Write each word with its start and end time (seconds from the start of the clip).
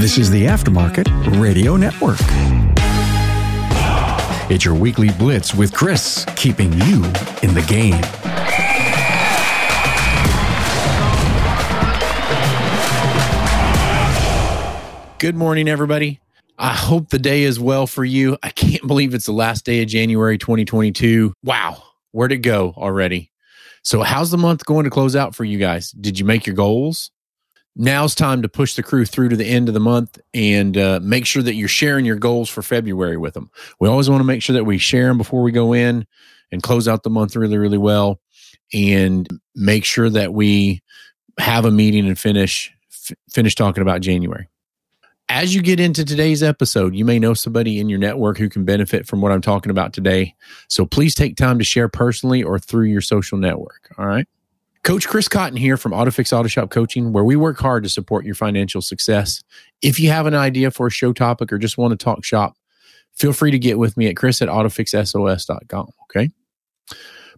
This 0.00 0.16
is 0.16 0.30
the 0.30 0.44
Aftermarket 0.44 1.40
Radio 1.40 1.76
Network. 1.76 2.20
It's 4.48 4.64
your 4.64 4.76
weekly 4.76 5.10
blitz 5.10 5.56
with 5.56 5.74
Chris, 5.74 6.24
keeping 6.36 6.72
you 6.72 7.02
in 7.42 7.52
the 7.52 7.64
game. 7.66 8.00
Good 15.18 15.34
morning, 15.34 15.68
everybody. 15.68 16.20
I 16.56 16.74
hope 16.74 17.08
the 17.08 17.18
day 17.18 17.42
is 17.42 17.58
well 17.58 17.88
for 17.88 18.04
you. 18.04 18.38
I 18.40 18.50
can't 18.50 18.86
believe 18.86 19.14
it's 19.14 19.26
the 19.26 19.32
last 19.32 19.64
day 19.64 19.82
of 19.82 19.88
January 19.88 20.38
2022. 20.38 21.34
Wow, 21.42 21.82
where'd 22.12 22.30
it 22.30 22.38
go 22.38 22.72
already? 22.76 23.32
So, 23.82 24.02
how's 24.02 24.30
the 24.30 24.38
month 24.38 24.64
going 24.64 24.84
to 24.84 24.90
close 24.90 25.16
out 25.16 25.34
for 25.34 25.44
you 25.44 25.58
guys? 25.58 25.90
Did 25.90 26.20
you 26.20 26.24
make 26.24 26.46
your 26.46 26.54
goals? 26.54 27.10
Now's 27.78 28.14
time 28.14 28.42
to 28.42 28.48
push 28.48 28.74
the 28.74 28.82
crew 28.82 29.04
through 29.04 29.28
to 29.30 29.36
the 29.36 29.46
end 29.46 29.68
of 29.68 29.74
the 29.74 29.80
month 29.80 30.18
and 30.34 30.76
uh, 30.76 31.00
make 31.02 31.24
sure 31.26 31.42
that 31.42 31.54
you're 31.54 31.68
sharing 31.68 32.04
your 32.04 32.16
goals 32.16 32.50
for 32.50 32.60
February 32.60 33.16
with 33.16 33.34
them. 33.34 33.50
We 33.78 33.88
always 33.88 34.10
want 34.10 34.20
to 34.20 34.24
make 34.24 34.42
sure 34.42 34.54
that 34.54 34.64
we 34.64 34.78
share 34.78 35.06
them 35.06 35.16
before 35.16 35.42
we 35.42 35.52
go 35.52 35.72
in 35.72 36.06
and 36.50 36.62
close 36.62 36.88
out 36.88 37.04
the 37.04 37.10
month 37.10 37.36
really, 37.36 37.56
really 37.56 37.78
well 37.78 38.20
and 38.74 39.28
make 39.54 39.84
sure 39.84 40.10
that 40.10 40.34
we 40.34 40.82
have 41.38 41.64
a 41.64 41.70
meeting 41.70 42.06
and 42.06 42.18
finish 42.18 42.72
f- 42.90 43.16
finish 43.30 43.54
talking 43.54 43.82
about 43.82 44.00
January 44.00 44.48
as 45.28 45.54
you 45.54 45.62
get 45.62 45.78
into 45.78 46.04
today's 46.04 46.42
episode, 46.42 46.94
you 46.94 47.04
may 47.04 47.18
know 47.18 47.34
somebody 47.34 47.78
in 47.78 47.88
your 47.88 47.98
network 47.98 48.38
who 48.38 48.48
can 48.48 48.64
benefit 48.64 49.06
from 49.06 49.20
what 49.20 49.30
I'm 49.30 49.42
talking 49.42 49.70
about 49.70 49.92
today. 49.92 50.34
So 50.68 50.86
please 50.86 51.14
take 51.14 51.36
time 51.36 51.58
to 51.58 51.64
share 51.64 51.88
personally 51.88 52.42
or 52.42 52.58
through 52.58 52.86
your 52.86 53.02
social 53.02 53.36
network. 53.36 53.90
All 53.98 54.06
right. 54.06 54.26
Coach 54.84 55.08
Chris 55.08 55.28
Cotton 55.28 55.56
here 55.56 55.76
from 55.76 55.92
AutoFix 55.92 56.32
Auto 56.32 56.48
Shop 56.48 56.70
Coaching, 56.70 57.12
where 57.12 57.24
we 57.24 57.36
work 57.36 57.58
hard 57.58 57.82
to 57.82 57.88
support 57.88 58.24
your 58.24 58.34
financial 58.34 58.80
success. 58.80 59.42
If 59.82 60.00
you 60.00 60.10
have 60.10 60.26
an 60.26 60.34
idea 60.34 60.70
for 60.70 60.86
a 60.86 60.90
show 60.90 61.12
topic 61.12 61.52
or 61.52 61.58
just 61.58 61.76
want 61.76 61.98
to 61.98 62.02
talk 62.02 62.24
shop, 62.24 62.56
feel 63.12 63.32
free 63.32 63.50
to 63.50 63.58
get 63.58 63.78
with 63.78 63.96
me 63.96 64.06
at 64.06 64.16
chris 64.16 64.40
at 64.40 64.48
autofixsos.com. 64.48 65.90
Okay. 66.04 66.30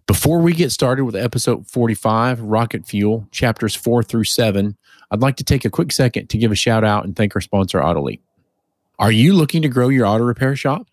Before 0.07 0.39
we 0.39 0.53
get 0.53 0.71
started 0.71 1.05
with 1.05 1.15
episode 1.15 1.67
45, 1.67 2.41
Rocket 2.41 2.87
Fuel, 2.87 3.27
chapters 3.31 3.75
four 3.75 4.01
through 4.01 4.23
seven, 4.23 4.77
I'd 5.11 5.21
like 5.21 5.35
to 5.37 5.43
take 5.43 5.65
a 5.65 5.69
quick 5.69 5.91
second 5.91 6.29
to 6.29 6.37
give 6.37 6.51
a 6.51 6.55
shout 6.55 6.83
out 6.83 7.05
and 7.05 7.15
thank 7.15 7.35
our 7.35 7.41
sponsor, 7.41 7.79
AutoLeap. 7.79 8.19
Are 8.97 9.11
you 9.11 9.33
looking 9.33 9.61
to 9.61 9.67
grow 9.67 9.89
your 9.89 10.05
auto 10.05 10.23
repair 10.23 10.55
shop? 10.55 10.87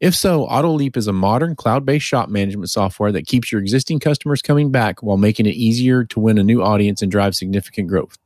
If 0.00 0.14
so, 0.14 0.46
AutoLeap 0.46 0.96
is 0.96 1.06
a 1.06 1.12
modern 1.12 1.54
cloud 1.54 1.84
based 1.84 2.06
shop 2.06 2.30
management 2.30 2.70
software 2.70 3.12
that 3.12 3.26
keeps 3.26 3.52
your 3.52 3.60
existing 3.60 4.00
customers 4.00 4.40
coming 4.40 4.70
back 4.70 5.02
while 5.02 5.18
making 5.18 5.44
it 5.44 5.54
easier 5.54 6.04
to 6.04 6.20
win 6.20 6.38
a 6.38 6.42
new 6.42 6.62
audience 6.62 7.02
and 7.02 7.12
drive 7.12 7.34
significant 7.34 7.88
growth. 7.88 8.16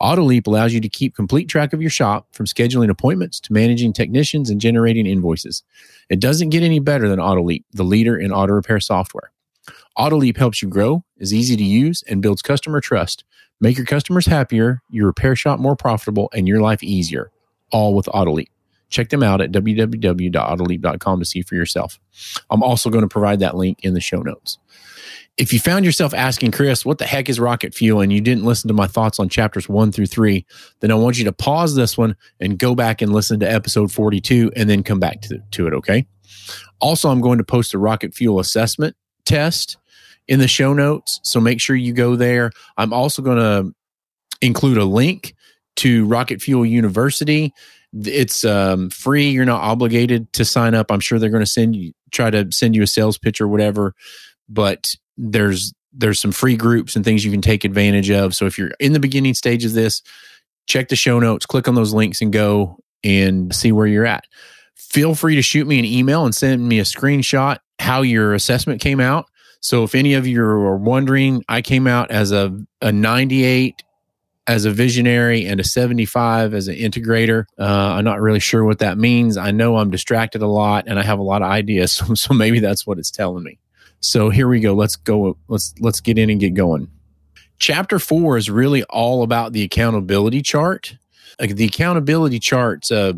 AutoLeap 0.00 0.46
allows 0.46 0.72
you 0.72 0.80
to 0.80 0.88
keep 0.88 1.14
complete 1.14 1.46
track 1.46 1.72
of 1.74 1.82
your 1.82 1.90
shop 1.90 2.26
from 2.32 2.46
scheduling 2.46 2.88
appointments 2.88 3.38
to 3.40 3.52
managing 3.52 3.92
technicians 3.92 4.48
and 4.48 4.60
generating 4.60 5.06
invoices. 5.06 5.62
It 6.08 6.20
doesn't 6.20 6.50
get 6.50 6.62
any 6.62 6.78
better 6.78 7.08
than 7.08 7.20
AutoLeap, 7.20 7.64
the 7.72 7.84
leader 7.84 8.16
in 8.16 8.32
auto 8.32 8.54
repair 8.54 8.80
software. 8.80 9.30
AutoLeap 9.98 10.38
helps 10.38 10.62
you 10.62 10.68
grow, 10.68 11.04
is 11.18 11.34
easy 11.34 11.56
to 11.56 11.62
use, 11.62 12.02
and 12.08 12.22
builds 12.22 12.42
customer 12.42 12.80
trust 12.80 13.24
Make 13.60 13.76
your 13.76 13.86
customers 13.86 14.26
happier, 14.26 14.82
your 14.90 15.06
repair 15.06 15.36
shop 15.36 15.60
more 15.60 15.76
profitable, 15.76 16.28
and 16.34 16.48
your 16.48 16.60
life 16.60 16.82
easier, 16.82 17.30
all 17.70 17.94
with 17.94 18.06
Autoleap. 18.06 18.48
Check 18.94 19.08
them 19.08 19.24
out 19.24 19.40
at 19.40 19.50
www.autoleap.com 19.50 21.18
to 21.18 21.24
see 21.26 21.42
for 21.42 21.56
yourself. 21.56 21.98
I'm 22.48 22.62
also 22.62 22.90
going 22.90 23.02
to 23.02 23.08
provide 23.08 23.40
that 23.40 23.56
link 23.56 23.80
in 23.82 23.92
the 23.92 24.00
show 24.00 24.20
notes. 24.20 24.58
If 25.36 25.52
you 25.52 25.58
found 25.58 25.84
yourself 25.84 26.14
asking, 26.14 26.52
Chris, 26.52 26.86
what 26.86 26.98
the 26.98 27.04
heck 27.04 27.28
is 27.28 27.40
rocket 27.40 27.74
fuel, 27.74 28.00
and 28.00 28.12
you 28.12 28.20
didn't 28.20 28.44
listen 28.44 28.68
to 28.68 28.74
my 28.74 28.86
thoughts 28.86 29.18
on 29.18 29.28
chapters 29.28 29.68
one 29.68 29.90
through 29.90 30.06
three, 30.06 30.46
then 30.78 30.92
I 30.92 30.94
want 30.94 31.18
you 31.18 31.24
to 31.24 31.32
pause 31.32 31.74
this 31.74 31.98
one 31.98 32.14
and 32.38 32.56
go 32.56 32.76
back 32.76 33.02
and 33.02 33.12
listen 33.12 33.40
to 33.40 33.52
episode 33.52 33.90
42 33.90 34.52
and 34.54 34.70
then 34.70 34.84
come 34.84 35.00
back 35.00 35.22
to, 35.22 35.42
to 35.50 35.66
it, 35.66 35.74
okay? 35.74 36.06
Also, 36.78 37.10
I'm 37.10 37.20
going 37.20 37.38
to 37.38 37.44
post 37.44 37.74
a 37.74 37.78
rocket 37.78 38.14
fuel 38.14 38.38
assessment 38.38 38.94
test 39.24 39.76
in 40.28 40.38
the 40.38 40.46
show 40.46 40.72
notes. 40.72 41.18
So 41.24 41.40
make 41.40 41.60
sure 41.60 41.74
you 41.74 41.92
go 41.92 42.14
there. 42.14 42.52
I'm 42.76 42.92
also 42.92 43.22
going 43.22 43.38
to 43.38 43.74
include 44.40 44.78
a 44.78 44.84
link 44.84 45.34
to 45.76 46.06
Rocket 46.06 46.40
Fuel 46.42 46.64
University. 46.64 47.52
It's 47.92 48.44
um, 48.44 48.90
free. 48.90 49.30
You're 49.30 49.44
not 49.44 49.62
obligated 49.62 50.32
to 50.34 50.44
sign 50.44 50.74
up. 50.74 50.90
I'm 50.90 51.00
sure 51.00 51.18
they're 51.18 51.30
going 51.30 51.44
to 51.44 51.50
send 51.50 51.76
you, 51.76 51.92
try 52.10 52.30
to 52.30 52.50
send 52.50 52.74
you 52.74 52.82
a 52.82 52.86
sales 52.86 53.18
pitch 53.18 53.40
or 53.40 53.48
whatever. 53.48 53.94
But 54.48 54.94
there's 55.16 55.72
there's 55.92 56.20
some 56.20 56.32
free 56.32 56.56
groups 56.56 56.96
and 56.96 57.04
things 57.04 57.24
you 57.24 57.30
can 57.30 57.40
take 57.40 57.64
advantage 57.64 58.10
of. 58.10 58.34
So 58.34 58.46
if 58.46 58.58
you're 58.58 58.72
in 58.80 58.94
the 58.94 59.00
beginning 59.00 59.34
stage 59.34 59.64
of 59.64 59.74
this, 59.74 60.02
check 60.66 60.88
the 60.88 60.96
show 60.96 61.20
notes, 61.20 61.46
click 61.46 61.68
on 61.68 61.76
those 61.76 61.94
links, 61.94 62.20
and 62.20 62.32
go 62.32 62.78
and 63.04 63.54
see 63.54 63.70
where 63.70 63.86
you're 63.86 64.06
at. 64.06 64.24
Feel 64.74 65.14
free 65.14 65.36
to 65.36 65.42
shoot 65.42 65.68
me 65.68 65.78
an 65.78 65.84
email 65.84 66.24
and 66.24 66.34
send 66.34 66.68
me 66.68 66.80
a 66.80 66.84
screenshot 66.84 67.58
how 67.78 68.02
your 68.02 68.34
assessment 68.34 68.80
came 68.80 68.98
out 68.98 69.26
so 69.64 69.82
if 69.82 69.94
any 69.94 70.12
of 70.12 70.26
you 70.26 70.42
are 70.42 70.76
wondering, 70.76 71.42
I 71.48 71.62
came 71.62 71.86
out 71.86 72.10
as 72.10 72.32
a, 72.32 72.54
a 72.82 72.92
98 72.92 73.82
as 74.46 74.64
a 74.64 74.70
visionary 74.70 75.46
and 75.46 75.58
a 75.58 75.64
75 75.64 76.54
as 76.54 76.68
an 76.68 76.76
integrator. 76.76 77.46
Uh, 77.58 77.64
I'm 77.64 78.04
not 78.04 78.20
really 78.20 78.40
sure 78.40 78.64
what 78.64 78.80
that 78.80 78.98
means. 78.98 79.36
I 79.36 79.50
know 79.50 79.76
I'm 79.76 79.90
distracted 79.90 80.42
a 80.42 80.46
lot 80.46 80.84
and 80.86 80.98
I 80.98 81.02
have 81.02 81.18
a 81.18 81.22
lot 81.22 81.42
of 81.42 81.48
ideas. 81.48 81.94
So, 82.06 82.14
so 82.14 82.34
maybe 82.34 82.60
that's 82.60 82.86
what 82.86 82.98
it's 82.98 83.10
telling 83.10 83.44
me. 83.44 83.58
So 84.00 84.28
here 84.28 84.48
we 84.48 84.60
go. 84.60 84.74
Let's 84.74 84.96
go. 84.96 85.38
Let's, 85.48 85.74
let's 85.80 86.00
get 86.00 86.18
in 86.18 86.28
and 86.28 86.40
get 86.40 86.54
going. 86.54 86.88
Chapter 87.58 87.98
four 87.98 88.36
is 88.36 88.50
really 88.50 88.82
all 88.84 89.22
about 89.22 89.52
the 89.52 89.62
accountability 89.62 90.42
chart. 90.42 90.96
Like 91.40 91.56
the 91.56 91.64
accountability 91.64 92.38
chart's 92.38 92.90
uh, 92.90 93.14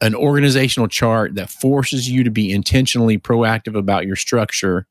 an 0.00 0.14
organizational 0.14 0.88
chart 0.88 1.34
that 1.34 1.50
forces 1.50 2.08
you 2.08 2.22
to 2.22 2.30
be 2.30 2.52
intentionally 2.52 3.18
proactive 3.18 3.76
about 3.76 4.06
your 4.06 4.16
structure 4.16 4.86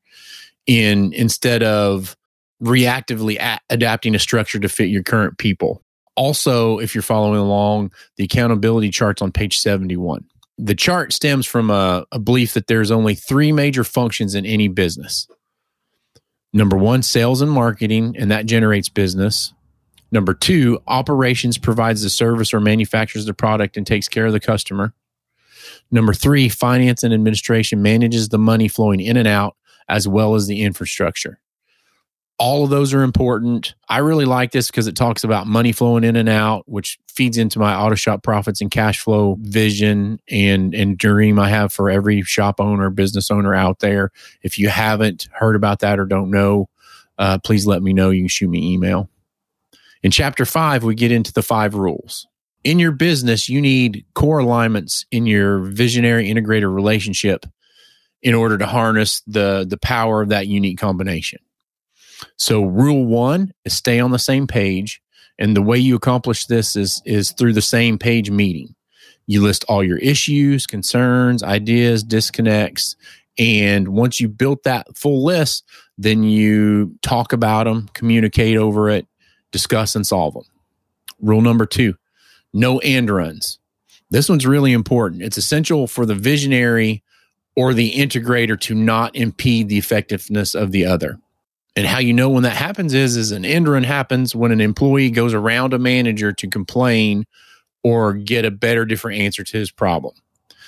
in 0.66 1.12
instead 1.14 1.62
of 1.62 2.16
reactively 2.62 3.38
a- 3.40 3.60
adapting 3.70 4.14
a 4.14 4.18
structure 4.18 4.58
to 4.58 4.68
fit 4.68 4.88
your 4.88 5.02
current 5.02 5.38
people. 5.38 5.82
Also, 6.16 6.78
if 6.78 6.94
you're 6.94 7.02
following 7.02 7.38
along, 7.38 7.92
the 8.16 8.24
accountability 8.24 8.90
charts 8.90 9.22
on 9.22 9.30
page 9.30 9.58
71. 9.58 10.24
The 10.58 10.74
chart 10.74 11.12
stems 11.12 11.46
from 11.46 11.70
a, 11.70 12.04
a 12.10 12.18
belief 12.18 12.54
that 12.54 12.66
there's 12.66 12.90
only 12.90 13.14
three 13.14 13.52
major 13.52 13.84
functions 13.84 14.34
in 14.34 14.44
any 14.44 14.66
business. 14.66 15.28
Number 16.52 16.76
one, 16.76 17.02
sales 17.02 17.40
and 17.40 17.50
marketing, 17.50 18.16
and 18.18 18.30
that 18.30 18.46
generates 18.46 18.88
business. 18.88 19.52
Number 20.10 20.34
two, 20.34 20.80
operations 20.86 21.58
provides 21.58 22.02
the 22.02 22.10
service 22.10 22.54
or 22.54 22.60
manufactures 22.60 23.26
the 23.26 23.34
product 23.34 23.76
and 23.76 23.86
takes 23.86 24.08
care 24.08 24.26
of 24.26 24.32
the 24.32 24.40
customer. 24.40 24.94
Number 25.90 26.14
three, 26.14 26.48
finance 26.48 27.02
and 27.02 27.12
administration 27.12 27.82
manages 27.82 28.30
the 28.30 28.38
money 28.38 28.68
flowing 28.68 29.00
in 29.00 29.16
and 29.16 29.28
out 29.28 29.56
as 29.88 30.08
well 30.08 30.34
as 30.34 30.46
the 30.46 30.62
infrastructure. 30.62 31.38
All 32.38 32.62
of 32.62 32.70
those 32.70 32.94
are 32.94 33.02
important. 33.02 33.74
I 33.88 33.98
really 33.98 34.24
like 34.24 34.52
this 34.52 34.68
because 34.68 34.86
it 34.86 34.94
talks 34.94 35.24
about 35.24 35.48
money 35.48 35.72
flowing 35.72 36.04
in 36.04 36.14
and 36.14 36.28
out, 36.28 36.68
which 36.68 36.98
feeds 37.08 37.36
into 37.36 37.58
my 37.58 37.74
auto 37.74 37.96
shop 37.96 38.22
profits 38.22 38.60
and 38.60 38.70
cash 38.70 39.00
flow 39.00 39.36
vision 39.40 40.20
and, 40.30 40.72
and 40.72 40.96
dream 40.96 41.40
I 41.40 41.48
have 41.48 41.72
for 41.72 41.90
every 41.90 42.22
shop 42.22 42.60
owner, 42.60 42.90
business 42.90 43.32
owner 43.32 43.54
out 43.54 43.80
there. 43.80 44.12
If 44.42 44.56
you 44.56 44.68
haven't 44.68 45.28
heard 45.32 45.56
about 45.56 45.80
that 45.80 45.98
or 45.98 46.06
don't 46.06 46.30
know, 46.30 46.68
uh, 47.18 47.38
please 47.38 47.66
let 47.66 47.82
me 47.82 47.92
know. 47.92 48.10
You 48.10 48.22
can 48.22 48.28
shoot 48.28 48.48
me 48.48 48.72
email. 48.72 49.10
In 50.04 50.12
chapter 50.12 50.44
five, 50.44 50.84
we 50.84 50.94
get 50.94 51.10
into 51.10 51.32
the 51.32 51.42
five 51.42 51.74
rules. 51.74 52.28
In 52.62 52.78
your 52.78 52.92
business, 52.92 53.48
you 53.48 53.60
need 53.60 54.04
core 54.14 54.38
alignments 54.38 55.06
in 55.10 55.26
your 55.26 55.58
visionary 55.58 56.28
integrator 56.28 56.72
relationship 56.72 57.46
in 58.22 58.34
order 58.34 58.58
to 58.58 58.66
harness 58.66 59.22
the 59.26 59.66
the 59.68 59.78
power 59.78 60.22
of 60.22 60.28
that 60.28 60.46
unique 60.46 60.78
combination. 60.78 61.40
So 62.36 62.64
rule 62.64 63.06
1 63.06 63.52
is 63.64 63.72
stay 63.72 64.00
on 64.00 64.10
the 64.10 64.18
same 64.18 64.46
page 64.46 65.00
and 65.38 65.56
the 65.56 65.62
way 65.62 65.78
you 65.78 65.96
accomplish 65.96 66.46
this 66.46 66.76
is 66.76 67.00
is 67.04 67.32
through 67.32 67.52
the 67.52 67.62
same 67.62 67.98
page 67.98 68.30
meeting. 68.30 68.74
You 69.26 69.42
list 69.42 69.64
all 69.68 69.84
your 69.84 69.98
issues, 69.98 70.66
concerns, 70.66 71.42
ideas, 71.42 72.02
disconnects 72.02 72.96
and 73.38 73.88
once 73.88 74.18
you 74.18 74.28
built 74.28 74.64
that 74.64 74.96
full 74.96 75.24
list, 75.24 75.64
then 75.96 76.24
you 76.24 76.96
talk 77.02 77.32
about 77.32 77.64
them, 77.64 77.88
communicate 77.94 78.56
over 78.56 78.90
it, 78.90 79.06
discuss 79.52 79.94
and 79.94 80.06
solve 80.06 80.34
them. 80.34 80.42
Rule 81.20 81.40
number 81.40 81.66
2, 81.66 81.94
no 82.52 82.78
end 82.78 83.10
runs. 83.10 83.58
This 84.10 84.28
one's 84.28 84.46
really 84.46 84.72
important. 84.72 85.22
It's 85.22 85.36
essential 85.36 85.86
for 85.86 86.06
the 86.06 86.14
visionary 86.14 87.02
or 87.54 87.74
the 87.74 87.92
integrator 87.92 88.58
to 88.60 88.74
not 88.74 89.14
impede 89.14 89.68
the 89.68 89.78
effectiveness 89.78 90.54
of 90.54 90.72
the 90.72 90.86
other. 90.86 91.18
And 91.78 91.86
how 91.86 92.00
you 92.00 92.12
know 92.12 92.28
when 92.28 92.42
that 92.42 92.56
happens 92.56 92.92
is 92.92 93.16
is 93.16 93.30
an 93.30 93.44
end 93.44 93.68
run 93.68 93.84
happens 93.84 94.34
when 94.34 94.50
an 94.50 94.60
employee 94.60 95.12
goes 95.12 95.32
around 95.32 95.72
a 95.72 95.78
manager 95.78 96.32
to 96.32 96.48
complain 96.48 97.24
or 97.84 98.14
get 98.14 98.44
a 98.44 98.50
better 98.50 98.84
different 98.84 99.20
answer 99.20 99.44
to 99.44 99.56
his 99.56 99.70
problem. 99.70 100.16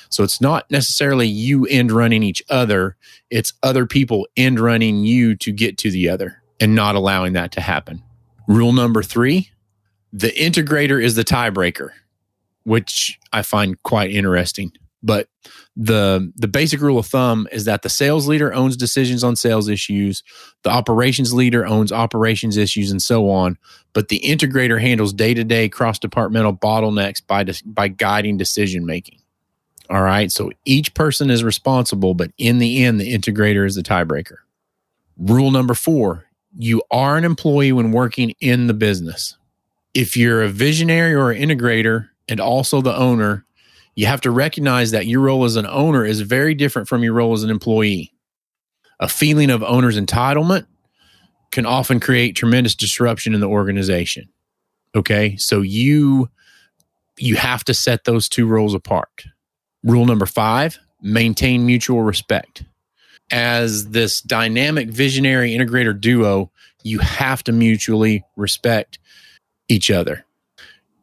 So 0.09 0.23
it's 0.23 0.41
not 0.41 0.71
necessarily 0.71 1.27
you 1.27 1.67
end 1.67 1.91
running 1.91 2.23
each 2.23 2.45
other, 2.49 2.97
it's 3.29 3.55
other 3.65 3.87
people 3.87 4.29
end 4.37 4.61
running 4.61 5.05
you 5.05 5.35
to 5.39 5.51
get 5.51 5.79
to 5.79 5.91
the 5.91 6.09
other 6.09 6.45
and 6.61 6.77
not 6.77 6.95
allowing 6.95 7.33
that 7.33 7.51
to 7.55 7.61
happen. 7.61 8.05
Rule 8.47 8.73
number 8.73 9.03
3, 9.03 9.51
the 10.13 10.31
integrator 10.31 11.03
is 11.03 11.17
the 11.17 11.25
tiebreaker. 11.25 11.91
which 12.65 13.19
I 13.33 13.43
find 13.43 13.83
quite 13.83 14.11
interesting. 14.11 14.73
But 15.03 15.29
the 15.77 16.31
the 16.37 16.49
basic 16.49 16.81
rule 16.81 16.99
of 16.99 17.07
thumb 17.07 17.49
is 17.51 17.65
that 17.65 17.83
the 17.83 17.89
sales 17.89 18.29
leader 18.29 18.53
owns 18.53 18.77
decisions 18.77 19.25
on 19.25 19.35
sales 19.35 19.69
issues, 19.69 20.23
the 20.63 20.71
operations 20.71 21.33
leader 21.33 21.65
owns 21.65 21.91
operations 21.91 22.57
issues, 22.57 22.91
and 22.91 23.01
so 23.01 23.31
on. 23.31 23.57
But 23.95 24.09
the 24.09 24.21
integrator 24.21 24.81
handles 24.81 25.15
day 25.15 25.33
to 25.33 25.43
day 25.43 25.69
cross 25.69 25.99
departmental 25.99 26.55
bottlenecks 26.55 27.27
by 27.27 27.47
by 27.65 27.89
guiding 27.89 28.37
decision 28.37 28.85
making. 28.85 29.21
All 29.89 30.03
right, 30.03 30.31
so 30.31 30.53
each 30.65 30.95
person 30.95 31.31
is 31.31 31.43
responsible, 31.43 32.15
but 32.15 32.31
in 32.39 32.59
the 32.59 32.85
end, 32.85 33.01
the 33.01 33.13
integrator 33.13 33.67
is 33.67 33.75
the 33.75 33.83
tiebreaker. 33.83 34.37
Rule 35.17 35.51
number 35.51 35.75
four: 35.75 36.27
you 36.59 36.83
are 36.91 37.17
an 37.17 37.25
employee 37.25 37.73
when 37.73 37.91
working 37.91 38.35
in 38.41 38.67
the 38.67 38.75
business. 38.75 39.37
If 39.95 40.17
you're 40.17 40.43
a 40.43 40.49
visionary 40.49 41.15
or 41.15 41.31
an 41.33 41.41
integrator 41.43 42.11
and 42.29 42.39
also 42.39 42.81
the 42.81 42.97
owner, 42.97 43.45
you 44.01 44.07
have 44.07 44.23
to 44.23 44.31
recognize 44.31 44.93
that 44.93 45.07
your 45.07 45.21
role 45.21 45.45
as 45.45 45.57
an 45.57 45.67
owner 45.67 46.07
is 46.07 46.23
very 46.23 46.55
different 46.55 46.89
from 46.89 47.05
your 47.05 47.13
role 47.13 47.35
as 47.35 47.43
an 47.43 47.51
employee. 47.51 48.15
A 48.99 49.11
feeling 49.11 49.51
of 49.51 49.63
owner's 49.63 50.01
entitlement 50.01 50.65
can 51.51 51.67
often 51.67 52.01
create 52.01 52.35
tremendous 52.35 52.75
disruption 52.75 53.35
in 53.35 53.41
the 53.41 53.47
organization. 53.47 54.31
Okay? 54.95 55.37
So 55.37 55.61
you 55.61 56.31
you 57.19 57.37
have 57.37 57.63
to 57.65 57.75
set 57.75 58.05
those 58.05 58.27
two 58.27 58.47
roles 58.47 58.73
apart. 58.73 59.25
Rule 59.85 60.07
number 60.07 60.25
5, 60.25 60.79
maintain 61.03 61.67
mutual 61.67 62.01
respect. 62.01 62.65
As 63.31 63.91
this 63.91 64.23
dynamic 64.23 64.89
visionary 64.89 65.51
integrator 65.51 66.01
duo, 66.01 66.51
you 66.83 67.01
have 67.01 67.45
to 67.45 67.53
mutually 67.53 68.25
respect 68.35 68.99
each 69.69 69.91
other. 69.91 70.25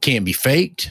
Can't 0.02 0.26
be 0.26 0.34
faked 0.34 0.90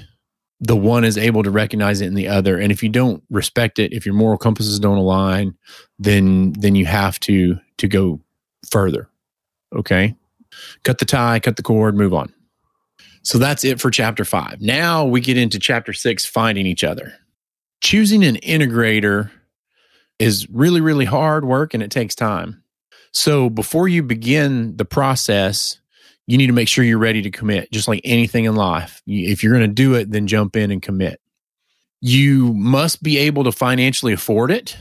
the 0.61 0.76
one 0.76 1.05
is 1.05 1.19
able 1.19 1.43
to 1.43 1.50
recognize 1.50 2.00
it 2.00 2.06
in 2.06 2.14
the 2.14 2.29
other. 2.29 2.58
And 2.58 2.73
if 2.73 2.82
you 2.82 2.88
don't 2.88 3.23
respect 3.31 3.79
it 3.79 3.93
if 3.93 4.06
your 4.06 4.14
moral 4.14 4.38
compasses 4.38 4.79
don't 4.79 4.99
align 4.99 5.55
then 5.99 6.53
then 6.53 6.75
you 6.75 6.87
have 6.87 7.20
to 7.20 7.58
to 7.79 7.88
go 7.88 8.20
further. 8.70 9.08
Okay? 9.75 10.17
Cut 10.85 10.99
the 10.99 11.05
tie 11.05 11.41
cut 11.41 11.56
the 11.56 11.62
cord 11.62 11.97
move 11.97 12.14
on. 12.14 12.32
So 13.23 13.38
that's 13.38 13.64
it 13.64 13.81
for 13.81 13.91
chapter 13.91 14.25
5 14.25 14.61
now 14.61 15.05
we 15.05 15.20
get 15.20 15.37
into 15.37 15.58
chapter 15.58 15.93
6 15.93 16.25
finding 16.25 16.67
each 16.67 16.85
other. 16.85 17.14
Choosing 17.82 18.25
an 18.25 18.37
integrator 18.37 19.31
is 20.19 20.49
really 20.50 20.81
really 20.81 21.05
hard 21.05 21.44
work 21.44 21.75
and 21.75 21.82
it 21.82 21.91
takes 21.91 22.14
time. 22.14 22.62
So 23.12 23.50
before 23.50 23.88
you 23.88 24.03
begin 24.03 24.76
the 24.76 24.85
process 24.85 25.81
you 26.26 26.38
need 26.38 26.49
to 26.49 26.52
make 26.52 26.69
sure 26.69 26.84
you're 26.84 26.99
ready 26.99 27.23
to 27.23 27.31
commit, 27.31 27.70
just 27.70 27.87
like 27.87 28.00
anything 28.05 28.44
in 28.44 28.56
life. 28.56 29.00
If 29.06 29.43
you're 29.43 29.52
going 29.52 29.69
to 29.69 29.75
do 29.75 29.94
it, 29.94 30.11
then 30.11 30.26
jump 30.26 30.56
in 30.56 30.70
and 30.70 30.82
commit. 30.82 31.20
You 32.00 32.52
must 32.52 33.02
be 33.02 33.19
able 33.19 33.44
to 33.44 33.52
financially 33.52 34.12
afford 34.12 34.50
it. 34.50 34.76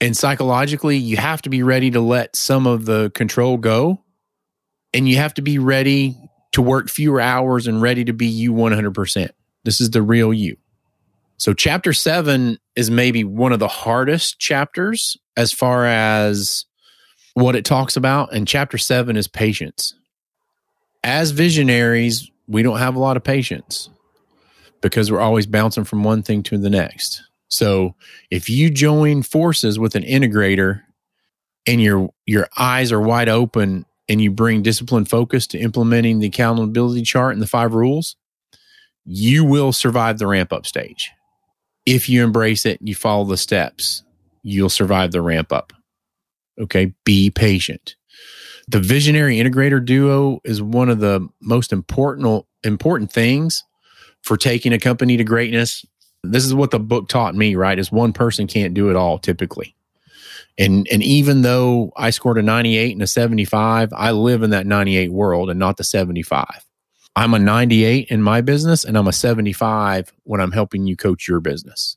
And 0.00 0.16
psychologically, 0.16 0.96
you 0.96 1.16
have 1.16 1.40
to 1.42 1.50
be 1.50 1.62
ready 1.62 1.90
to 1.92 2.00
let 2.00 2.36
some 2.36 2.66
of 2.66 2.84
the 2.84 3.10
control 3.14 3.56
go. 3.56 4.02
And 4.92 5.08
you 5.08 5.16
have 5.16 5.34
to 5.34 5.42
be 5.42 5.58
ready 5.58 6.16
to 6.52 6.62
work 6.62 6.88
fewer 6.88 7.20
hours 7.20 7.66
and 7.66 7.80
ready 7.80 8.04
to 8.04 8.12
be 8.12 8.26
you 8.26 8.52
100%. 8.52 9.30
This 9.64 9.80
is 9.80 9.90
the 9.90 10.02
real 10.02 10.32
you. 10.32 10.56
So, 11.36 11.52
chapter 11.52 11.92
seven 11.92 12.58
is 12.76 12.90
maybe 12.90 13.24
one 13.24 13.52
of 13.52 13.58
the 13.58 13.68
hardest 13.68 14.38
chapters 14.38 15.16
as 15.36 15.52
far 15.52 15.84
as 15.84 16.64
what 17.34 17.56
it 17.56 17.64
talks 17.64 17.96
about. 17.96 18.32
And 18.32 18.46
chapter 18.46 18.78
seven 18.78 19.16
is 19.16 19.26
patience 19.26 19.94
as 21.04 21.30
visionaries, 21.30 22.30
we 22.48 22.62
don't 22.62 22.78
have 22.78 22.96
a 22.96 22.98
lot 22.98 23.16
of 23.16 23.22
patience 23.22 23.90
because 24.80 25.12
we're 25.12 25.20
always 25.20 25.46
bouncing 25.46 25.84
from 25.84 26.02
one 26.02 26.22
thing 26.22 26.42
to 26.44 26.58
the 26.58 26.70
next. 26.70 27.22
So 27.48 27.94
if 28.30 28.50
you 28.50 28.70
join 28.70 29.22
forces 29.22 29.78
with 29.78 29.94
an 29.94 30.02
integrator 30.02 30.82
and 31.66 31.80
your 31.80 32.10
your 32.26 32.48
eyes 32.56 32.90
are 32.90 33.00
wide 33.00 33.28
open 33.28 33.84
and 34.08 34.20
you 34.20 34.30
bring 34.30 34.62
discipline 34.62 35.04
focus 35.04 35.46
to 35.48 35.58
implementing 35.58 36.18
the 36.18 36.26
accountability 36.26 37.02
chart 37.02 37.34
and 37.34 37.42
the 37.42 37.46
five 37.46 37.74
rules, 37.74 38.16
you 39.04 39.44
will 39.44 39.72
survive 39.72 40.18
the 40.18 40.26
ramp 40.26 40.52
up 40.52 40.66
stage. 40.66 41.10
If 41.86 42.08
you 42.08 42.24
embrace 42.24 42.64
it, 42.64 42.80
and 42.80 42.88
you 42.88 42.94
follow 42.94 43.24
the 43.24 43.36
steps, 43.36 44.02
you'll 44.42 44.70
survive 44.70 45.12
the 45.12 45.22
ramp 45.22 45.52
up. 45.52 45.74
Okay, 46.58 46.94
be 47.04 47.30
patient 47.30 47.96
the 48.68 48.80
visionary 48.80 49.36
integrator 49.36 49.84
duo 49.84 50.40
is 50.44 50.62
one 50.62 50.88
of 50.88 51.00
the 51.00 51.26
most 51.40 51.72
important 51.72 52.44
important 52.62 53.12
things 53.12 53.62
for 54.22 54.36
taking 54.36 54.72
a 54.72 54.78
company 54.78 55.16
to 55.16 55.24
greatness. 55.24 55.84
This 56.22 56.44
is 56.44 56.54
what 56.54 56.70
the 56.70 56.80
book 56.80 57.08
taught 57.08 57.34
me, 57.34 57.54
right? 57.54 57.78
Is 57.78 57.92
one 57.92 58.12
person 58.12 58.46
can't 58.46 58.72
do 58.72 58.88
it 58.90 58.96
all 58.96 59.18
typically. 59.18 59.74
And 60.56 60.86
and 60.90 61.02
even 61.02 61.42
though 61.42 61.92
I 61.96 62.10
scored 62.10 62.38
a 62.38 62.42
98 62.42 62.92
and 62.92 63.02
a 63.02 63.06
75, 63.06 63.92
I 63.92 64.12
live 64.12 64.42
in 64.42 64.50
that 64.50 64.66
98 64.66 65.12
world 65.12 65.50
and 65.50 65.58
not 65.58 65.76
the 65.76 65.84
75. 65.84 66.46
I'm 67.16 67.34
a 67.34 67.38
98 67.38 68.08
in 68.08 68.22
my 68.22 68.40
business 68.40 68.84
and 68.84 68.96
I'm 68.96 69.06
a 69.06 69.12
75 69.12 70.12
when 70.24 70.40
I'm 70.40 70.52
helping 70.52 70.86
you 70.86 70.96
coach 70.96 71.28
your 71.28 71.40
business. 71.40 71.96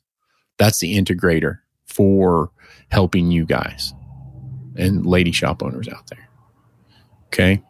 That's 0.58 0.80
the 0.80 0.96
integrator 0.96 1.60
for 1.86 2.50
helping 2.90 3.30
you 3.30 3.44
guys 3.46 3.94
and 4.76 5.04
lady 5.06 5.32
shop 5.32 5.62
owners 5.62 5.88
out 5.88 6.06
there. 6.08 6.27
Okay. 7.28 7.62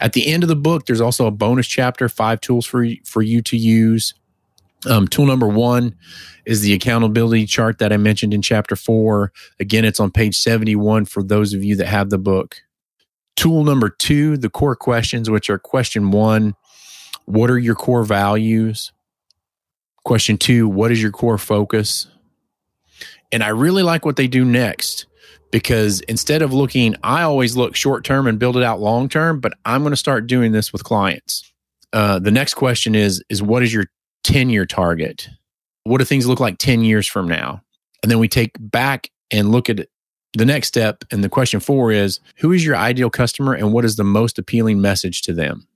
At 0.00 0.12
the 0.12 0.28
end 0.28 0.42
of 0.42 0.48
the 0.48 0.56
book, 0.56 0.86
there's 0.86 1.00
also 1.00 1.26
a 1.26 1.30
bonus 1.30 1.66
chapter, 1.66 2.08
five 2.08 2.40
tools 2.40 2.66
for, 2.66 2.86
for 3.04 3.22
you 3.22 3.42
to 3.42 3.56
use. 3.56 4.14
Um, 4.88 5.08
tool 5.08 5.26
number 5.26 5.48
one 5.48 5.96
is 6.46 6.62
the 6.62 6.72
accountability 6.72 7.46
chart 7.46 7.78
that 7.78 7.92
I 7.92 7.96
mentioned 7.96 8.32
in 8.32 8.42
chapter 8.42 8.76
four. 8.76 9.32
Again, 9.58 9.84
it's 9.84 10.00
on 10.00 10.10
page 10.10 10.36
71 10.36 11.04
for 11.04 11.22
those 11.22 11.52
of 11.52 11.62
you 11.62 11.76
that 11.76 11.86
have 11.86 12.10
the 12.10 12.18
book. 12.18 12.62
Tool 13.36 13.64
number 13.64 13.88
two, 13.88 14.36
the 14.36 14.50
core 14.50 14.76
questions, 14.76 15.30
which 15.30 15.50
are 15.50 15.58
question 15.58 16.10
one, 16.10 16.54
what 17.26 17.50
are 17.50 17.58
your 17.58 17.74
core 17.74 18.04
values? 18.04 18.92
Question 20.04 20.36
two, 20.36 20.68
what 20.68 20.90
is 20.90 21.00
your 21.00 21.12
core 21.12 21.38
focus? 21.38 22.06
And 23.32 23.42
I 23.42 23.48
really 23.48 23.82
like 23.82 24.04
what 24.04 24.16
they 24.16 24.26
do 24.26 24.44
next 24.44 25.06
because 25.50 26.00
instead 26.02 26.42
of 26.42 26.52
looking, 26.52 26.94
I 27.02 27.22
always 27.22 27.56
look 27.56 27.74
short 27.74 28.04
term 28.04 28.26
and 28.26 28.38
build 28.38 28.56
it 28.56 28.62
out 28.62 28.80
long 28.80 29.08
term, 29.08 29.40
but 29.40 29.54
I'm 29.64 29.82
going 29.82 29.92
to 29.92 29.96
start 29.96 30.26
doing 30.26 30.52
this 30.52 30.72
with 30.72 30.84
clients. 30.84 31.52
Uh, 31.92 32.18
the 32.18 32.30
next 32.30 32.54
question 32.54 32.94
is 32.94 33.22
is 33.28 33.42
what 33.42 33.62
is 33.62 33.72
your 33.72 33.86
10 34.24 34.50
year 34.50 34.66
target? 34.66 35.28
What 35.84 35.98
do 35.98 36.04
things 36.04 36.26
look 36.26 36.40
like 36.40 36.58
10 36.58 36.84
years 36.84 37.06
from 37.06 37.26
now? 37.26 37.62
And 38.02 38.10
then 38.10 38.18
we 38.18 38.28
take 38.28 38.52
back 38.58 39.10
and 39.30 39.50
look 39.50 39.68
at 39.68 39.88
the 40.34 40.44
next 40.44 40.68
step. 40.68 41.04
And 41.10 41.24
the 41.24 41.28
question 41.28 41.60
four 41.60 41.90
is 41.90 42.20
who 42.36 42.52
is 42.52 42.64
your 42.64 42.76
ideal 42.76 43.10
customer 43.10 43.54
and 43.54 43.72
what 43.72 43.84
is 43.84 43.96
the 43.96 44.04
most 44.04 44.38
appealing 44.38 44.80
message 44.80 45.22
to 45.22 45.32
them? 45.32 45.66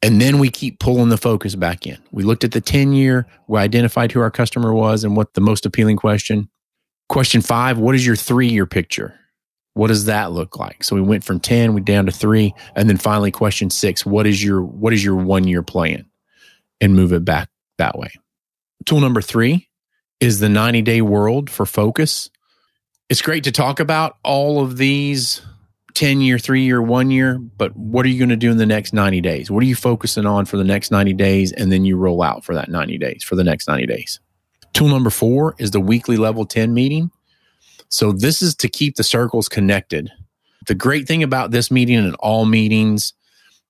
And 0.00 0.20
then 0.20 0.38
we 0.38 0.48
keep 0.48 0.78
pulling 0.78 1.08
the 1.08 1.16
focus 1.16 1.56
back 1.56 1.86
in. 1.86 1.98
We 2.12 2.22
looked 2.22 2.44
at 2.44 2.52
the 2.52 2.60
10 2.60 2.92
year, 2.92 3.26
we 3.48 3.58
identified 3.58 4.12
who 4.12 4.20
our 4.20 4.30
customer 4.30 4.72
was 4.72 5.02
and 5.02 5.16
what 5.16 5.34
the 5.34 5.40
most 5.40 5.66
appealing 5.66 5.96
question. 5.96 6.48
Question 7.08 7.40
five, 7.40 7.78
what 7.78 7.94
is 7.94 8.06
your 8.06 8.16
three 8.16 8.48
year 8.48 8.66
picture? 8.66 9.14
What 9.74 9.88
does 9.88 10.06
that 10.06 10.32
look 10.32 10.58
like? 10.58 10.82
So 10.82 10.96
we 10.96 11.02
went 11.02 11.24
from 11.24 11.40
10, 11.40 11.72
we 11.72 11.80
down 11.80 12.06
to 12.06 12.12
three. 12.12 12.52
And 12.74 12.88
then 12.88 12.96
finally, 12.96 13.30
question 13.30 13.70
six, 13.70 14.04
what 14.04 14.26
is 14.26 14.42
your 14.42 14.62
what 14.62 14.92
is 14.92 15.04
your 15.04 15.14
one 15.14 15.46
year 15.46 15.62
plan? 15.62 16.06
And 16.80 16.94
move 16.94 17.12
it 17.12 17.24
back 17.24 17.48
that 17.78 17.98
way. 17.98 18.10
Tool 18.84 19.00
number 19.00 19.22
three 19.22 19.68
is 20.20 20.40
the 20.40 20.48
90 20.48 20.82
day 20.82 21.00
world 21.00 21.48
for 21.48 21.64
focus. 21.64 22.30
It's 23.08 23.22
great 23.22 23.44
to 23.44 23.52
talk 23.52 23.80
about 23.80 24.18
all 24.22 24.60
of 24.60 24.76
these 24.76 25.40
10 25.94 26.20
year, 26.20 26.38
three 26.38 26.62
year, 26.62 26.82
one 26.82 27.10
year, 27.10 27.38
but 27.38 27.74
what 27.76 28.04
are 28.04 28.08
you 28.08 28.18
going 28.18 28.28
to 28.28 28.36
do 28.36 28.50
in 28.50 28.58
the 28.58 28.66
next 28.66 28.92
90 28.92 29.20
days? 29.20 29.50
What 29.50 29.62
are 29.62 29.66
you 29.66 29.74
focusing 29.74 30.26
on 30.26 30.44
for 30.44 30.56
the 30.56 30.64
next 30.64 30.90
90 30.90 31.14
days? 31.14 31.52
And 31.52 31.72
then 31.72 31.84
you 31.84 31.96
roll 31.96 32.22
out 32.22 32.44
for 32.44 32.54
that 32.54 32.68
90 32.68 32.98
days, 32.98 33.24
for 33.24 33.34
the 33.34 33.44
next 33.44 33.66
90 33.66 33.86
days. 33.86 34.20
Tool 34.72 34.88
number 34.88 35.10
four 35.10 35.54
is 35.58 35.70
the 35.70 35.80
weekly 35.80 36.16
level 36.16 36.44
10 36.44 36.72
meeting. 36.72 37.10
So 37.88 38.12
this 38.12 38.42
is 38.42 38.54
to 38.56 38.68
keep 38.68 38.96
the 38.96 39.02
circles 39.02 39.48
connected. 39.48 40.10
The 40.66 40.74
great 40.74 41.06
thing 41.06 41.22
about 41.22 41.50
this 41.50 41.70
meeting 41.70 41.96
and 41.96 42.14
all 42.16 42.44
meetings, 42.44 43.14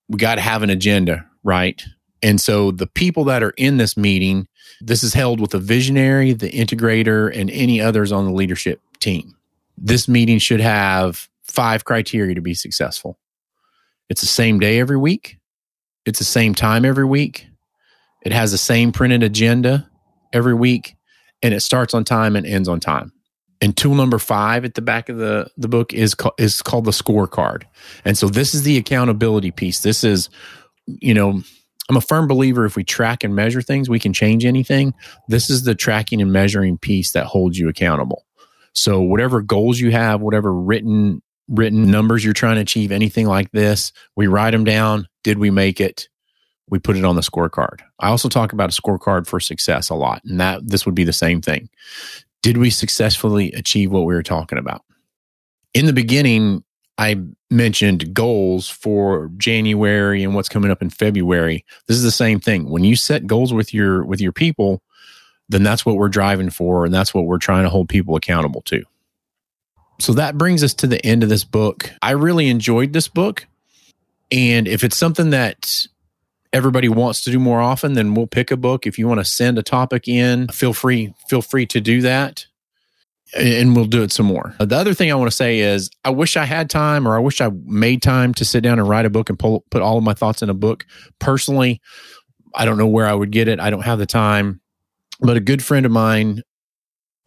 we 0.09 0.17
got 0.17 0.35
to 0.35 0.41
have 0.41 0.63
an 0.63 0.69
agenda, 0.69 1.25
right? 1.43 1.81
And 2.21 2.41
so 2.41 2.71
the 2.71 2.87
people 2.87 3.23
that 3.25 3.43
are 3.43 3.53
in 3.55 3.77
this 3.77 3.95
meeting, 3.95 4.47
this 4.81 5.03
is 5.03 5.13
held 5.13 5.39
with 5.39 5.51
the 5.51 5.59
visionary, 5.59 6.33
the 6.33 6.51
integrator, 6.51 7.33
and 7.33 7.49
any 7.49 7.79
others 7.79 8.11
on 8.11 8.25
the 8.25 8.33
leadership 8.33 8.81
team. 8.99 9.35
This 9.77 10.07
meeting 10.09 10.39
should 10.39 10.59
have 10.59 11.29
five 11.43 11.85
criteria 11.85 12.35
to 12.35 12.41
be 12.41 12.53
successful. 12.53 13.17
It's 14.09 14.21
the 14.21 14.27
same 14.27 14.59
day 14.59 14.79
every 14.79 14.97
week. 14.97 15.37
It's 16.05 16.19
the 16.19 16.25
same 16.25 16.53
time 16.53 16.83
every 16.83 17.05
week. 17.05 17.47
It 18.25 18.33
has 18.33 18.51
the 18.51 18.57
same 18.57 18.91
printed 18.91 19.23
agenda 19.23 19.88
every 20.33 20.53
week 20.53 20.95
and 21.41 21.53
it 21.53 21.61
starts 21.61 21.93
on 21.93 22.03
time 22.03 22.35
and 22.35 22.45
ends 22.45 22.67
on 22.67 22.79
time. 22.79 23.11
And 23.61 23.75
tool 23.75 23.95
number 23.95 24.19
five 24.19 24.63
at 24.63 24.75
the 24.75 24.81
back 24.81 25.09
of 25.09 25.17
the, 25.17 25.49
the 25.57 25.67
book 25.67 25.93
is, 25.93 26.15
is 26.37 26.61
called 26.61 26.85
the 26.85 26.91
scorecard. 26.91 27.63
And 28.05 28.17
so 28.17 28.29
this 28.29 28.53
is 28.53 28.63
the 28.63 28.77
accountability 28.77 29.51
piece. 29.51 29.81
This 29.81 30.03
is, 30.03 30.29
you 30.85 31.13
know, 31.13 31.41
I'm 31.89 31.97
a 31.97 32.01
firm 32.01 32.27
believer 32.27 32.65
if 32.65 32.75
we 32.75 32.83
track 32.83 33.23
and 33.23 33.35
measure 33.35 33.61
things, 33.61 33.89
we 33.89 33.99
can 33.99 34.13
change 34.13 34.45
anything. 34.45 34.93
This 35.27 35.49
is 35.49 35.63
the 35.63 35.75
tracking 35.75 36.21
and 36.21 36.31
measuring 36.31 36.77
piece 36.77 37.11
that 37.13 37.25
holds 37.25 37.57
you 37.57 37.67
accountable. 37.67 38.25
So 38.73 39.01
whatever 39.01 39.41
goals 39.41 39.79
you 39.79 39.91
have, 39.91 40.21
whatever 40.21 40.53
written 40.53 41.21
written 41.49 41.89
numbers 41.89 42.23
you're 42.23 42.33
trying 42.33 42.55
to 42.55 42.61
achieve, 42.61 42.91
anything 42.91 43.25
like 43.25 43.51
this, 43.51 43.91
we 44.15 44.27
write 44.27 44.51
them 44.51 44.63
down. 44.63 45.07
Did 45.23 45.39
we 45.39 45.49
make 45.49 45.81
it? 45.81 46.07
We 46.69 46.79
put 46.79 46.97
it 46.97 47.05
on 47.05 47.15
the 47.15 47.21
scorecard. 47.21 47.81
I 47.99 48.09
also 48.09 48.29
talk 48.29 48.53
about 48.53 48.75
a 48.75 48.81
scorecard 48.81 49.27
for 49.27 49.39
success 49.39 49.89
a 49.89 49.95
lot, 49.95 50.23
and 50.23 50.39
that 50.39 50.67
this 50.67 50.85
would 50.85 50.95
be 50.95 51.03
the 51.03 51.13
same 51.13 51.41
thing. 51.41 51.69
Did 52.41 52.57
we 52.57 52.69
successfully 52.69 53.51
achieve 53.53 53.91
what 53.91 54.05
we 54.05 54.13
were 54.13 54.23
talking 54.23 54.57
about? 54.57 54.83
In 55.73 55.85
the 55.85 55.93
beginning, 55.93 56.63
I 56.97 57.21
mentioned 57.49 58.13
goals 58.13 58.69
for 58.69 59.31
January 59.37 60.23
and 60.23 60.35
what's 60.35 60.49
coming 60.49 60.71
up 60.71 60.81
in 60.81 60.89
February. 60.89 61.65
This 61.87 61.97
is 61.97 62.03
the 62.03 62.11
same 62.11 62.39
thing. 62.39 62.69
When 62.69 62.83
you 62.83 62.95
set 62.95 63.25
goals 63.25 63.53
with 63.53 63.73
your 63.73 64.05
with 64.05 64.21
your 64.21 64.33
people, 64.33 64.81
then 65.47 65.63
that's 65.63 65.85
what 65.85 65.95
we're 65.95 66.09
driving 66.09 66.49
for 66.49 66.85
and 66.85 66.93
that's 66.93 67.13
what 67.13 67.25
we're 67.25 67.37
trying 67.37 67.63
to 67.63 67.69
hold 67.69 67.89
people 67.89 68.15
accountable 68.15 68.61
to. 68.63 68.83
So 69.99 70.13
that 70.13 70.37
brings 70.37 70.63
us 70.63 70.73
to 70.75 70.87
the 70.87 71.03
end 71.05 71.23
of 71.23 71.29
this 71.29 71.43
book. 71.43 71.91
I 72.01 72.11
really 72.11 72.47
enjoyed 72.49 72.93
this 72.93 73.07
book. 73.07 73.47
And 74.31 74.67
if 74.67 74.83
it's 74.83 74.97
something 74.97 75.31
that 75.31 75.85
everybody 76.53 76.89
wants 76.89 77.23
to 77.23 77.31
do 77.31 77.39
more 77.39 77.61
often, 77.61 77.93
then 77.93 78.13
we'll 78.13 78.27
pick 78.27 78.51
a 78.51 78.57
book. 78.57 78.87
If 78.87 78.97
you 78.97 79.07
want 79.07 79.19
to 79.19 79.25
send 79.25 79.57
a 79.57 79.63
topic 79.63 80.07
in, 80.07 80.47
feel 80.47 80.73
free 80.73 81.13
feel 81.27 81.41
free 81.41 81.65
to 81.67 81.81
do 81.81 82.01
that 82.01 82.45
and 83.37 83.75
we'll 83.75 83.85
do 83.85 84.01
it 84.01 84.11
some 84.11 84.25
more. 84.25 84.55
The 84.59 84.75
other 84.75 84.93
thing 84.93 85.11
I 85.11 85.15
want 85.15 85.29
to 85.29 85.35
say 85.35 85.59
is 85.59 85.89
I 86.03 86.09
wish 86.09 86.35
I 86.35 86.45
had 86.45 86.69
time 86.69 87.07
or 87.07 87.15
I 87.15 87.19
wish 87.19 87.41
I 87.41 87.51
made 87.65 88.01
time 88.01 88.33
to 88.35 88.45
sit 88.45 88.61
down 88.61 88.79
and 88.79 88.87
write 88.87 89.05
a 89.05 89.09
book 89.09 89.29
and 89.29 89.37
pull, 89.37 89.65
put 89.69 89.81
all 89.81 89.97
of 89.97 90.03
my 90.03 90.13
thoughts 90.13 90.41
in 90.41 90.49
a 90.49 90.53
book. 90.53 90.85
Personally, 91.19 91.81
I 92.55 92.65
don't 92.65 92.77
know 92.77 92.87
where 92.87 93.05
I 93.05 93.13
would 93.13 93.31
get 93.31 93.47
it. 93.47 93.59
I 93.59 93.69
don't 93.69 93.83
have 93.83 93.99
the 93.99 94.05
time. 94.05 94.61
But 95.19 95.37
a 95.37 95.41
good 95.41 95.63
friend 95.63 95.85
of 95.85 95.91
mine, 95.91 96.43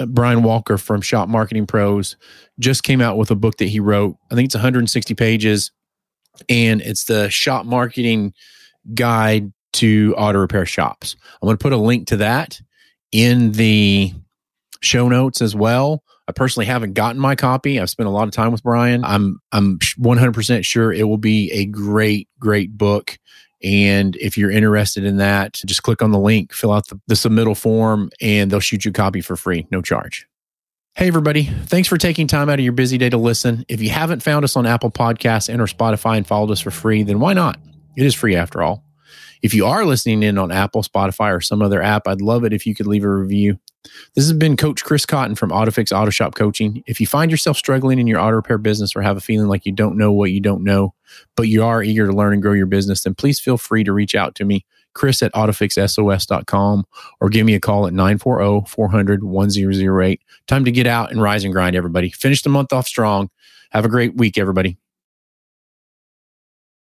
Brian 0.09 0.43
Walker 0.43 0.79
from 0.79 1.02
Shop 1.02 1.29
Marketing 1.29 1.67
Pros, 1.67 2.17
just 2.59 2.83
came 2.83 3.00
out 3.00 3.17
with 3.17 3.31
a 3.31 3.37
book 3.37 3.59
that 3.59 3.67
he 3.67 3.79
wrote. 3.79 4.17
I 4.31 4.35
think 4.35 4.47
it's 4.47 4.55
160 4.55 5.14
pages 5.14 5.71
and 6.49 6.81
it's 6.81 7.05
the 7.05 7.29
shop 7.31 7.67
marketing 7.67 8.33
guide 8.95 9.53
to 9.75 10.15
auto 10.17 10.39
repair 10.39 10.67
shops. 10.67 11.17
I'm 11.41 11.47
going 11.47 11.57
to 11.57 11.62
put 11.62 11.73
a 11.73 11.77
link 11.77 12.09
to 12.09 12.17
that 12.19 12.61
in 13.11 13.53
the 13.53 14.12
show 14.81 15.09
notes 15.09 15.41
as 15.41 15.55
well. 15.55 16.03
I 16.29 16.33
personally 16.33 16.67
haven't 16.67 16.95
gotten 16.95 17.21
my 17.21 17.35
copy. 17.35 17.81
I've 17.81 17.91
spent 17.91 18.07
a 18.07 18.12
lot 18.12 18.29
of 18.29 18.33
time 18.33 18.53
with 18.53 18.62
Brian. 18.62 19.05
I'm 19.05 19.41
I'm 19.51 19.79
100% 19.79 20.65
sure 20.65 20.93
it 20.93 21.09
will 21.09 21.19
be 21.19 21.51
a 21.53 21.67
great 21.67 22.29
great 22.39 22.77
book. 22.77 23.19
And 23.62 24.17
if 24.17 24.37
you're 24.37 24.51
interested 24.51 25.05
in 25.05 25.19
that, 25.19 25.55
just 25.67 25.83
click 25.83 26.03
on 26.03 26.11
the 26.11 26.19
link, 26.19 26.53
fill 26.53 26.73
out 26.73 26.89
the, 26.89 27.01
the 27.07 27.15
submittal 27.15 27.57
form, 27.57 28.11
and 28.21 28.51
they'll 28.51 28.61
shoot 28.61 28.85
you 28.85 28.91
a 28.91 28.93
copy 28.93 29.21
for 29.21 29.37
free, 29.37 29.67
no 29.71 29.83
charge. 29.83 30.27
Hey 30.95 31.09
everybody, 31.09 31.45
thanks 31.45 31.89
for 31.89 31.97
taking 31.97 32.27
time 32.27 32.51
out 32.51 32.59
of 32.59 32.65
your 32.65 32.75
busy 32.75 32.99
day 32.99 33.09
to 33.09 33.17
listen. 33.17 33.65
If 33.69 33.81
you 33.81 33.89
haven't 33.91 34.23
found 34.23 34.45
us 34.45 34.57
on 34.57 34.67
Apple 34.67 34.91
Podcasts 34.91 35.49
and 35.49 35.61
or 35.61 35.67
Spotify 35.67 36.19
and 36.19 36.27
followed 36.27 36.51
us 36.51 36.61
for 36.61 36.71
free, 36.71 37.03
then 37.03 37.19
why 37.19 37.33
not? 37.33 37.59
It 37.96 38.06
is 38.06 38.14
free 38.14 38.37
after 38.37 38.62
all. 38.62 38.84
If 39.42 39.54
you 39.54 39.66
are 39.66 39.84
listening 39.84 40.22
in 40.22 40.38
on 40.38 40.52
Apple, 40.52 40.82
Spotify, 40.82 41.37
or 41.37 41.40
some 41.40 41.62
other 41.62 41.82
app, 41.82 42.06
I'd 42.06 42.20
love 42.20 42.44
it 42.44 42.52
if 42.52 42.64
you 42.66 42.75
could 42.75 42.87
leave 42.87 43.04
a 43.04 43.11
review. 43.11 43.58
This 44.14 44.25
has 44.25 44.32
been 44.32 44.56
Coach 44.56 44.84
Chris 44.84 45.04
Cotton 45.04 45.34
from 45.34 45.50
AutoFix 45.50 45.90
Auto 45.90 46.11
Shop 46.11 46.37
Coaching. 46.37 46.84
If 46.87 47.00
you 47.00 47.06
find 47.08 47.30
yourself 47.30 47.56
struggling 47.56 47.99
in 47.99 48.06
your 48.06 48.20
auto 48.20 48.37
repair 48.37 48.58
business 48.58 48.94
or 48.94 49.02
have 49.02 49.16
a 49.16 49.20
feeling 49.20 49.49
like 49.49 49.66
you 49.66 49.72
don't 49.72 49.99
know 49.99 50.12
what 50.12 50.30
you 50.30 50.40
don't 50.40 50.62
know, 50.62 50.94
but 51.37 51.49
you 51.49 51.64
are 51.64 51.82
eager 51.82 52.06
to 52.06 52.12
learn 52.12 52.32
and 52.32 52.42
grow 52.42 52.52
your 52.52 52.66
business, 52.66 53.02
then 53.02 53.16
please 53.16 53.40
feel 53.40 53.58
free 53.58 53.82
to 53.82 53.92
reach 53.92 54.14
out 54.14 54.37
to 54.37 54.44
me, 54.44 54.64
Chris 54.94 55.22
at 55.22 55.32
AutoFixSOS.com, 55.32 56.84
or 57.20 57.28
give 57.28 57.44
me 57.44 57.54
a 57.54 57.61
call 57.61 57.88
at 57.88 57.92
940 57.92 58.70
400 58.70 59.25
1008. 59.25 60.20
Time 60.46 60.64
to 60.64 60.70
get 60.70 60.87
out 60.87 61.11
and 61.11 61.20
rise 61.20 61.42
and 61.42 61.52
grind, 61.52 61.75
everybody. 61.75 62.11
Finish 62.11 62.42
the 62.42 62.49
month 62.49 62.72
off 62.72 62.87
strong. 62.87 63.28
Have 63.70 63.84
a 63.84 63.88
great 63.88 64.16
week, 64.16 64.38
everybody. 64.38 64.76